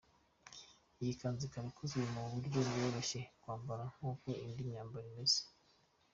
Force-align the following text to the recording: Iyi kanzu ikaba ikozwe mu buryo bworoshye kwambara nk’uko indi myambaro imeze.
Iyi 1.01 1.13
kanzu 1.19 1.43
ikaba 1.47 1.67
ikozwe 1.71 2.01
mu 2.13 2.21
buryo 2.31 2.59
bworoshye 2.67 3.21
kwambara 3.41 3.83
nk’uko 3.95 4.27
indi 4.45 4.61
myambaro 4.69 5.05
imeze. 5.11 5.41